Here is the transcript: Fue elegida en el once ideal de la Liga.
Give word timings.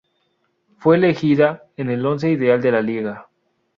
Fue 0.79 0.95
elegida 0.95 1.67
en 1.77 1.91
el 1.91 2.03
once 2.07 2.31
ideal 2.31 2.59
de 2.59 2.71
la 2.71 2.81
Liga. 2.81 3.27